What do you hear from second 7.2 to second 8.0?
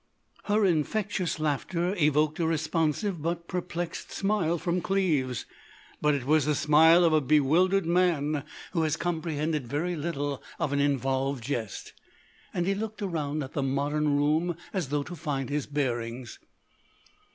bewildered